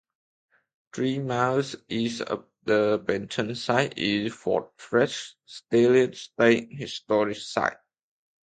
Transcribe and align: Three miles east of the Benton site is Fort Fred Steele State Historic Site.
Three 0.95 1.19
miles 1.19 1.75
east 1.87 2.21
of 2.21 2.47
the 2.63 2.99
Benton 3.05 3.53
site 3.53 3.99
is 3.99 4.33
Fort 4.33 4.71
Fred 4.75 5.11
Steele 5.45 6.11
State 6.15 6.69
Historic 6.71 7.37
Site. 7.37 7.77